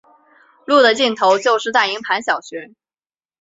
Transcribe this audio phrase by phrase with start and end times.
[0.65, 2.71] 路的尽头就是大营盘小学。